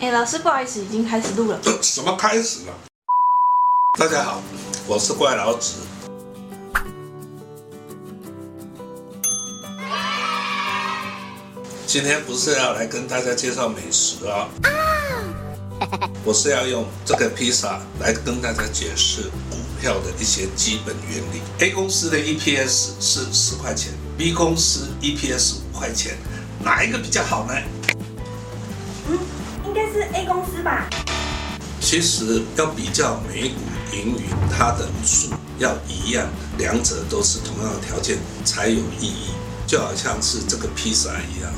[0.00, 1.58] 哎，老师，不好意思，已经开始录了。
[1.82, 2.74] 什么开始了？
[3.98, 4.40] 大家好，
[4.86, 5.80] 我是怪老子。
[11.86, 14.48] 今天不是要来跟大家介绍美食啊，
[16.24, 21.40] 我是要用这个披萨来跟大家解释股票的一些基本原理。
[21.58, 26.16] A 公司的 EPS 是十块钱，B 公司 EPS 五块钱，
[26.62, 27.54] 哪一个比较好呢？
[29.08, 29.18] 嗯，
[29.66, 30.88] 应该是 A 公司吧。
[31.80, 33.60] 其实要比较每股
[33.92, 36.26] 盈余，它的数要一样，
[36.58, 39.28] 两者都是同样的条件才有意义，
[39.66, 41.52] 就好像是这个披萨一样。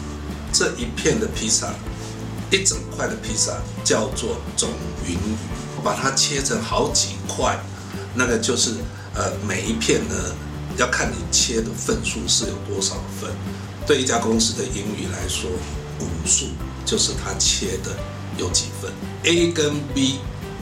[0.52, 1.72] 这一片的披萨，
[2.50, 3.52] 一整块的披萨
[3.84, 4.70] 叫做总
[5.06, 5.16] 云，
[5.82, 7.58] 把它切成好几块，
[8.14, 8.72] 那个就是
[9.14, 10.14] 呃每一片呢，
[10.76, 13.30] 要看你切的份数是有多少份。
[13.86, 15.48] 对一家公司的盈余来说，
[15.98, 16.46] 股数
[16.84, 17.96] 就是它切的
[18.36, 18.92] 有几份。
[19.22, 20.18] A 跟 B，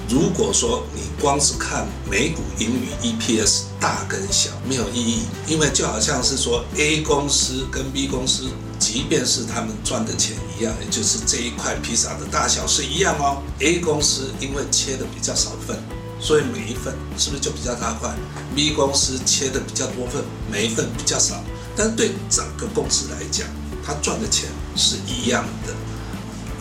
[0.09, 8.49] 如果说你光是看每股盈余 EPS 大跟小没有意义，因为就好像是说 A 公司跟 B 公司。
[8.77, 13.41] 即便是他们赚的钱一样，也就是这一块披萨的大小是一样哦。
[13.61, 15.79] A 公司因为切的比较少份，
[16.21, 18.15] 所以每一份是不是就比较大块
[18.55, 21.43] ？B 公司切的比较多份，每一份比较少。
[21.75, 23.47] 但对整个公司来讲，
[23.83, 25.73] 他赚的钱是一样的。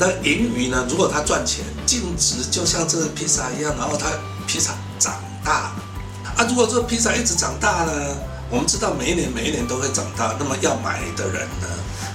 [0.03, 0.85] 那盈余呢？
[0.89, 4.11] 如果他赚钱，净值就像这个披萨一样，然后他
[4.45, 5.71] 披萨长大
[6.35, 6.45] 啊。
[6.49, 7.93] 如果这个披萨一直长大呢？
[8.51, 11.67] 我们知道每一年每一年都会长大，那么要买的人呢？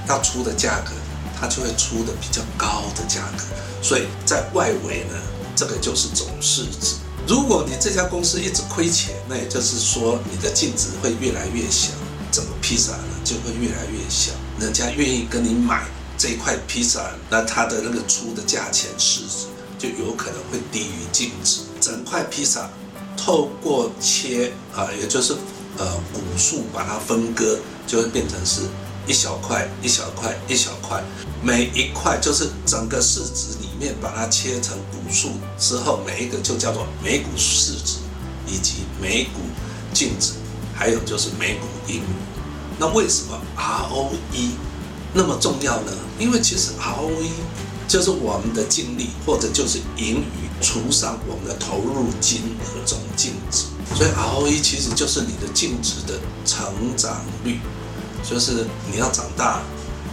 [0.07, 0.93] 要出的价格，
[1.41, 3.45] 它就会出的比较高的价格，
[3.83, 5.17] 所以在外围呢，
[5.57, 6.97] 这个就是总市值。
[7.27, 11.89] 如果你这家公司一直亏钱，那也就是说你的净值会越来越小，
[12.31, 15.87] 整个披萨呢就会越来越小，人家愿意跟你买
[16.19, 19.47] 这一块披萨，那它的那个出的价钱市值
[19.79, 21.61] 就有可能会低于净值。
[21.81, 22.69] 整块披萨
[23.17, 25.35] 透过切啊，也就是
[25.79, 28.63] 呃股数把它分割，就会变成是。
[29.07, 31.03] 一小块一小块一小块，
[31.43, 38.01] 每一块就是整个市值里面把它切成股数之后，每一个就叫做每股市值，
[38.47, 39.41] 以及每股
[39.95, 40.35] 净值，
[40.75, 42.79] 还有就是每股盈余。
[42.79, 44.51] 那为什么 ROE
[45.15, 45.93] 那么重要呢？
[46.19, 47.31] 因为其实 ROE
[47.87, 53.65] 就是我们的净利或者就是盈余除上我们的投入金额总净值，
[53.95, 56.67] 所以 ROE 其实就是你的净值的成
[56.97, 57.59] 长率。
[58.29, 59.63] 就是你要长大，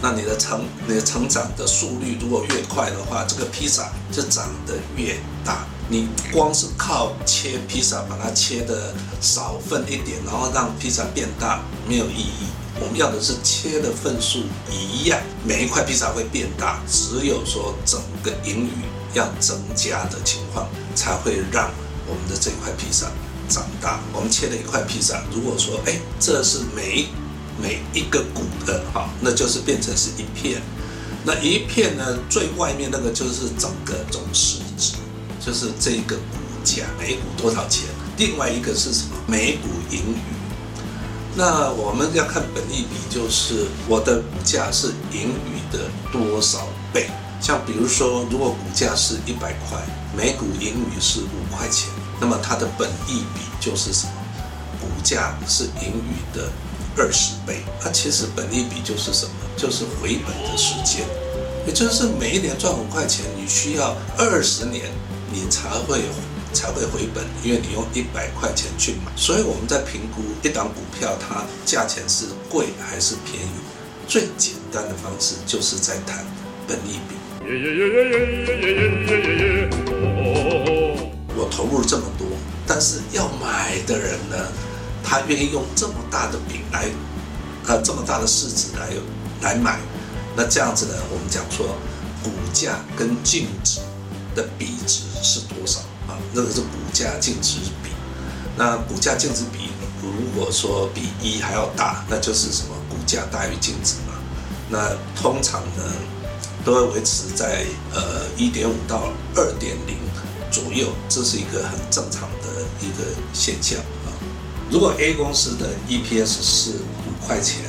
[0.00, 5.66] 那你的成你的成长的速率如果越快的话，这个披萨就长得越大。
[5.88, 12.46] 你光是靠切披萨把它切的少份一点，然后让披萨变大没有意义。
[12.80, 16.82] 我们要的是切的份数一样，每一块披萨会变大。
[16.86, 18.70] 只有说整个盈余
[19.14, 21.70] 要增加的情况，才会让
[22.06, 23.06] 我们的这块披萨
[23.48, 24.00] 长大。
[24.12, 27.06] 我们切了一块披萨，如果说哎，这是每
[27.60, 30.60] 每一个股的哈，那就是变成是一片，
[31.24, 34.92] 那一片呢，最外面那个就是整个总市值，
[35.40, 37.84] 就是这个股价每股多少钱。
[38.18, 39.16] 另外一个是什么？
[39.26, 40.35] 每股盈余。
[41.36, 47.10] 那我们要看本益比，就是我的股价是盈余的多少倍。
[47.40, 49.78] 像比如说，如果股价是一百块，
[50.16, 54.12] 每股盈余是五块钱，那么它的本益比就是什么？
[54.80, 56.48] 股价是盈余的。
[56.98, 59.32] 二十倍，它其实本益比就是什么？
[59.54, 61.06] 就是回本的时间，
[61.66, 64.86] 也就是每一年赚五块钱，你需要二十年，
[65.30, 65.98] 你才会
[66.56, 69.12] 才会回本，因为你用一百块钱去买。
[69.14, 73.60] 所以我们在评估一档股票，它价钱是贵还是便宜，
[74.08, 76.24] 最简单的方式就是在谈
[76.66, 77.14] 本利比。
[81.36, 82.26] 我投入这么多，
[82.66, 84.36] 但是要买的人呢？
[85.04, 86.88] 他愿意用这么大的饼来，
[87.66, 88.88] 呃，这么大的市值来
[89.42, 89.78] 来买，
[90.34, 90.94] 那这样子呢？
[91.12, 91.76] 我们讲说，
[92.24, 93.80] 股价跟净值
[94.34, 96.18] 的比值是多少啊？
[96.32, 97.90] 那个是股价净值比。
[98.56, 99.68] 那股价净值比
[100.02, 102.74] 如果说比一还要大，那就是什么？
[102.88, 104.14] 股价大于净值嘛。
[104.68, 105.82] 那通常呢，
[106.64, 107.64] 都会维持在
[107.94, 109.96] 呃一点五到二点零
[110.50, 114.10] 左右，这是一个很正常的一个现象啊。
[114.70, 116.70] 如果 A 公司的 EPS 是
[117.06, 117.62] 五块钱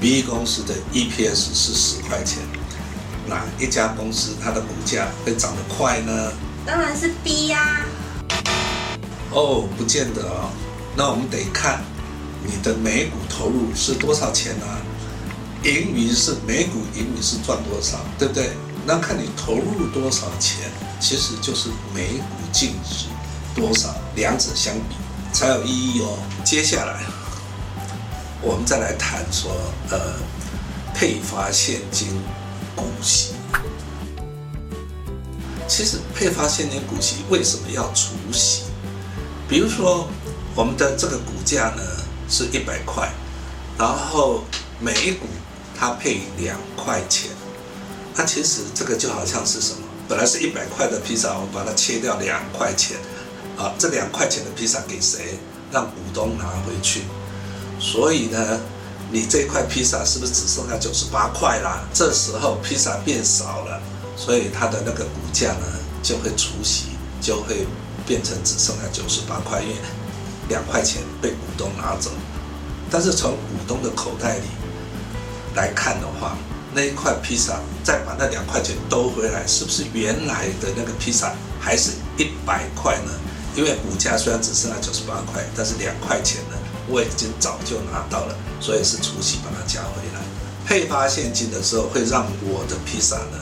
[0.00, 2.38] B 公司的 EPS 是十块钱，
[3.26, 6.32] 哪一家公司它的股价会涨得快呢？
[6.66, 7.84] 当然是 B 呀。
[9.32, 10.50] 哦，不见得哦。
[10.96, 11.82] 那我们得看
[12.44, 14.66] 你的每股投入是多少钱呢？
[15.62, 18.50] 盈余是每股盈余是赚多少，对不对？
[18.86, 23.06] 那看你投入多少钱，其实就是每股净值
[23.54, 24.96] 多少，两者相比
[25.32, 26.18] 才有意义哦。
[26.44, 27.02] 接下来。
[28.42, 29.50] 我们再来谈说，
[29.90, 30.14] 呃，
[30.94, 32.08] 配发现金
[32.74, 33.34] 股息。
[35.70, 38.64] 其实配发现金股息为什么要除息？
[39.48, 40.08] 比如说，
[40.56, 41.82] 我们的这个股价呢
[42.28, 43.08] 是一百块，
[43.78, 44.42] 然后
[44.80, 45.26] 每一股
[45.78, 47.30] 它配两块钱，
[48.16, 49.78] 那其实这个就好像是什么？
[50.08, 52.96] 本来是一百块的披萨，我把它切掉两块钱，
[53.56, 55.38] 啊，这两块钱的披萨给谁？
[55.70, 57.02] 让股东拿回去。
[57.78, 58.60] 所以呢，
[59.12, 61.84] 你这块披萨是不是只剩下九十八块啦？
[61.94, 63.80] 这时候披萨变少了，
[64.20, 65.66] 所以它的那个股价呢
[66.02, 66.90] 就会除息，
[67.22, 67.66] 就会
[68.06, 69.74] 变成只剩下九十八块，因为
[70.50, 72.10] 两块钱被股东拿走。
[72.90, 74.44] 但是从股东的口袋里
[75.54, 76.36] 来看的话，
[76.74, 83.12] 那一块披萨再把那两块钱兜回来，是不是原来的那个披萨还是一百块呢？
[83.56, 86.56] 因为股价虽然只剩下九十八块，但是两块钱呢？
[86.88, 90.20] 我已经早就拿到了，所以是除息把它加回来。
[90.66, 93.38] 配发现金的时候会让我的披萨呢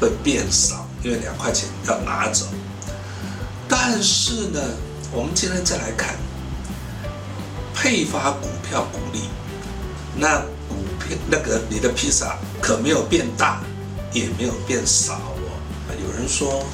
[0.00, 2.46] 会变少，因为两块钱要拿走。
[3.68, 4.60] 但是呢，
[5.12, 6.16] 我们今天再来看
[7.74, 9.20] 配发股票股利，
[10.16, 13.60] 那股票那个你的披萨可没有变大，
[14.12, 15.50] 也没有变少哦。
[16.02, 16.64] 有人说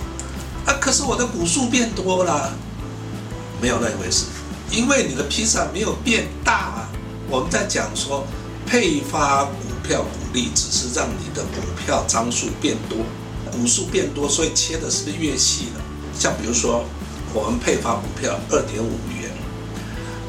[0.64, 2.52] 啊，可是我的股数变多了，
[3.60, 4.24] 没有那一回事。
[4.70, 6.88] 因为你的披萨没有变大啊，
[7.28, 8.26] 我们在讲说
[8.66, 9.52] 配发股
[9.86, 12.98] 票股利，只是让你的股票张数变多，
[13.50, 15.80] 股数变多，所以切的是不是越细了？
[16.18, 16.84] 像比如说
[17.34, 19.30] 我们配发股票二点五元，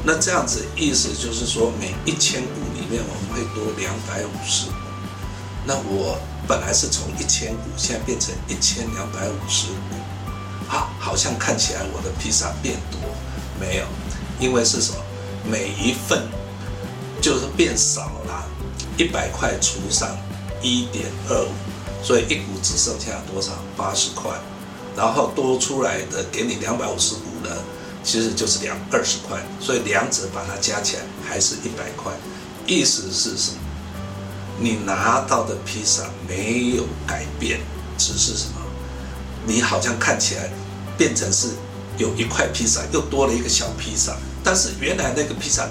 [0.04, 4.76] 那这样子意思就是说每一千股里面我们会多两百五十股，
[5.66, 9.96] 那我本来是从一千股，现在变成一千两百五十股，
[10.66, 13.00] 好，好像看起来我的披萨变多，
[13.58, 13.84] 没有。
[14.40, 14.98] 因为是什么？
[15.50, 16.28] 每一份
[17.20, 18.44] 就是变少了，
[18.96, 20.16] 一百块除上
[20.62, 21.48] 一点二五，
[22.02, 23.52] 所以一股只剩下多少？
[23.76, 24.30] 八十块，
[24.96, 27.50] 然后多出来的给你两百五十股呢，
[28.02, 32.12] 其实就是两二十块，所以两者把它加起来还是一百块。
[32.66, 33.58] 意思是什么？
[34.60, 37.60] 你拿到的披萨没有改变，
[37.96, 38.60] 只是什么？
[39.46, 40.50] 你好像看起来
[40.96, 41.48] 变成是。
[41.98, 45.68] 有一块披萨，又多了一个小披萨，但是原来那个披萨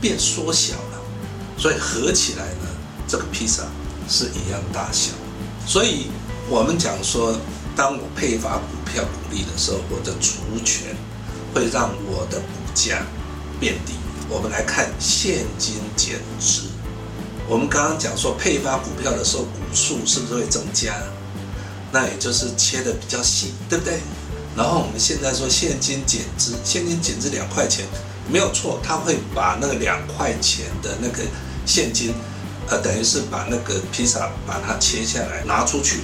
[0.00, 1.00] 变缩小了，
[1.58, 2.68] 所以合起来呢，
[3.08, 3.64] 这个披萨
[4.08, 5.10] 是一样大小。
[5.66, 6.08] 所以
[6.48, 7.36] 我们讲说，
[7.74, 10.94] 当我配发股票股利的时候，我的除权
[11.54, 13.06] 会让我的股价
[13.58, 13.94] 变低。
[14.28, 16.62] 我们来看现金减资。
[17.46, 20.94] 我们刚刚讲说配发股票的时候，股数是不是会增加？
[21.92, 24.00] 那也就是切得比较细，对不对？
[24.56, 27.84] 然后我们现在说现金减资，现金减资两块钱，
[28.30, 31.22] 没有错，他会把那个两块钱的那个
[31.66, 32.14] 现金，
[32.68, 36.00] 呃，等于是把那个披萨把它切下来拿出去，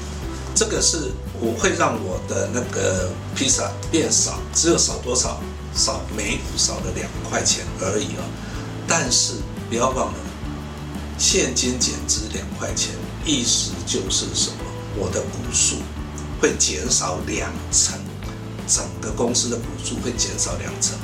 [0.54, 5.40] 这个是我会让我的那个披萨变少，只有少多少？
[5.72, 8.24] 少每股少了两块钱而已哦。
[8.88, 9.34] 但是
[9.68, 10.18] 不要忘了，
[11.16, 12.92] 现金减资两块钱，
[13.24, 14.56] 意思就是什么？
[14.96, 15.76] 我的股数
[16.40, 17.98] 会减少两成。
[18.66, 20.98] 整个公司的股数会减少两成，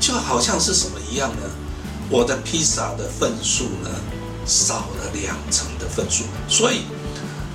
[0.00, 1.42] 就好像是什么一样呢？
[2.08, 3.90] 我的披萨的份数呢，
[4.46, 6.82] 少了两成的份数，所以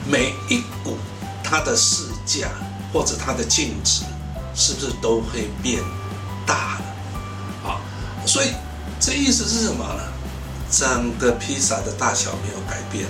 [0.08, 0.98] 每一股
[1.44, 2.50] 它的市价
[2.94, 4.04] 或者它的净值
[4.56, 5.84] 是不是都会变
[6.46, 7.70] 大了？
[7.70, 7.82] 啊，
[8.26, 8.48] 所以
[9.00, 10.04] 这意思是什么呢？
[10.72, 13.06] 整个披萨的大小没有改变，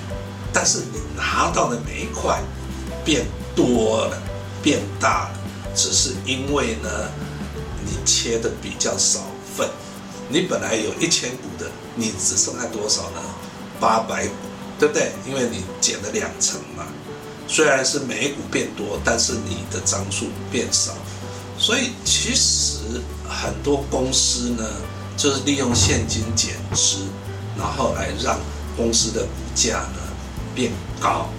[0.52, 2.42] 但是你拿到的每一块
[3.04, 4.18] 变多了，
[4.62, 5.36] 变大了。
[5.74, 6.90] 只是因为呢，
[7.86, 9.20] 你切的比较少
[9.58, 9.70] 份，
[10.30, 13.22] 你本来有一千股的，你只剩下多少呢？
[13.80, 14.34] 八百股，
[14.80, 15.12] 对不对？
[15.28, 16.86] 因为你减了两成嘛。
[17.48, 20.94] 虽然是每股变多，但是你的张数变少。
[21.58, 24.64] 所以其实很多公司呢，
[25.16, 26.98] 就是利用现金减资，
[27.58, 28.40] 然后来让
[28.76, 30.02] 公司的股价呢
[30.54, 31.30] 变高，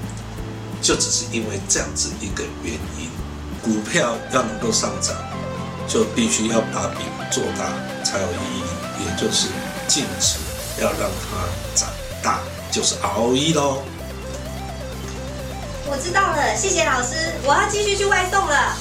[0.80, 3.10] 就只是因为这样子一个原因。
[3.62, 5.12] 股票要能够上涨，
[5.88, 7.72] 就必须要把饼做大
[8.04, 9.48] 才有意义，也就是
[9.88, 10.38] 净值
[10.80, 11.88] 要让它涨
[12.26, 12.40] 大。
[12.72, 13.78] 就是 ROE 喽。
[15.88, 17.14] 我知道了，谢谢老师，
[17.44, 18.76] 我要继续去外送了。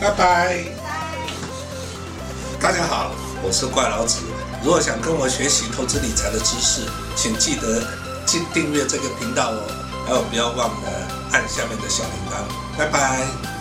[0.00, 0.16] 拜拜。
[0.16, 0.64] 拜。
[2.58, 3.12] 大家好，
[3.42, 4.20] 我是怪老子。
[4.64, 6.80] 如果想跟我学习投资理财的知识，
[7.14, 7.84] 请记得
[8.24, 9.60] 进订阅这个频道哦。
[10.06, 10.88] 还有不要忘了
[11.32, 12.78] 按下面的小铃铛。
[12.78, 13.55] 拜拜。